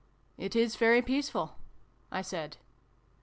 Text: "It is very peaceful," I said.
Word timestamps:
"It 0.45 0.55
is 0.55 0.77
very 0.77 1.03
peaceful," 1.03 1.57
I 2.11 2.23
said. 2.23 2.57